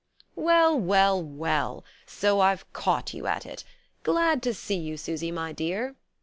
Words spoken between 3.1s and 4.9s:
you at it! Glad to see